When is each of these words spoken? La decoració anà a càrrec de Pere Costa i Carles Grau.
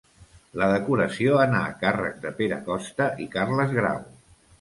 La 0.59 0.67
decoració 0.69 1.35
anà 1.43 1.59
a 1.65 1.75
càrrec 1.83 2.15
de 2.23 2.31
Pere 2.39 2.57
Costa 2.71 3.11
i 3.27 3.29
Carles 3.37 3.77
Grau. 3.77 4.01